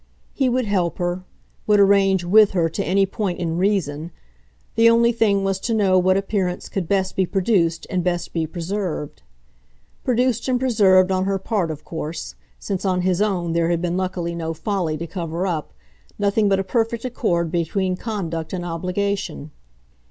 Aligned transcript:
He 0.33 0.49
would 0.49 0.65
help 0.65 0.97
her, 0.97 1.25
would 1.67 1.79
arrange 1.79 2.23
WITH 2.25 2.53
her 2.53 2.67
to 2.69 2.83
any 2.83 3.05
point 3.05 3.37
in 3.37 3.57
reason; 3.59 4.09
the 4.73 4.89
only 4.89 5.11
thing 5.11 5.43
was 5.43 5.59
to 5.59 5.75
know 5.75 5.99
what 5.99 6.17
appearance 6.17 6.69
could 6.69 6.87
best 6.87 7.15
be 7.15 7.27
produced 7.27 7.85
and 7.87 8.03
best 8.03 8.33
be 8.33 8.47
preserved. 8.47 9.21
Produced 10.03 10.47
and 10.47 10.59
preserved 10.59 11.11
on 11.11 11.25
her 11.25 11.37
part 11.37 11.69
of 11.69 11.85
course; 11.85 12.33
since 12.57 12.83
on 12.83 13.01
his 13.01 13.21
own 13.21 13.53
there 13.53 13.69
had 13.69 13.79
been 13.79 13.95
luckily 13.95 14.33
no 14.33 14.55
folly 14.55 14.97
to 14.97 15.05
cover 15.05 15.45
up, 15.45 15.71
nothing 16.17 16.49
but 16.49 16.57
a 16.59 16.63
perfect 16.63 17.05
accord 17.05 17.51
between 17.51 17.95
conduct 17.95 18.53
and 18.53 18.65
obligation. 18.65 19.51